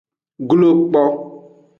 Glo 0.49 0.69
kpo. 0.89 1.03